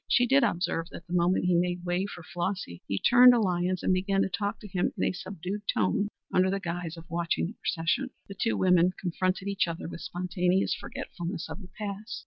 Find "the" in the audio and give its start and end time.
1.05-1.13, 6.49-6.59, 7.45-7.53, 8.27-8.33, 11.61-11.69